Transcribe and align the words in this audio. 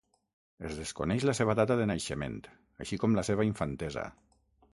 Es 0.69 0.77
desconeix 0.77 1.27
la 1.29 1.35
seva 1.39 1.55
data 1.59 1.77
de 1.81 1.87
naixement, 1.91 2.39
així 2.85 3.01
com 3.05 3.15
la 3.21 3.27
seva 3.31 3.47
infantesa. 3.51 4.09